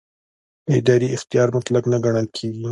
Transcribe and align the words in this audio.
اداري 0.77 1.07
اختیار 1.15 1.47
مطلق 1.57 1.83
نه 1.91 1.97
ګڼل 2.05 2.27
کېږي. 2.35 2.67